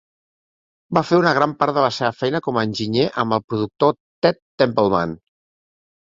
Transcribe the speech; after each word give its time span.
Va 0.97 1.01
fer 1.09 1.17
una 1.23 1.33
gran 1.37 1.51
part 1.57 1.75
de 1.77 1.83
la 1.83 1.91
seva 1.97 2.09
feina 2.21 2.41
com 2.47 2.57
a 2.57 2.63
enginyer 2.69 3.03
amb 3.25 3.35
el 3.37 3.43
productor 3.53 3.93
Ted 4.27 4.39
Templeman. 4.63 5.13